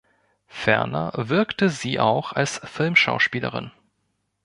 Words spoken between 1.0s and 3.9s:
wirkte sie auch als Filmschauspielerin.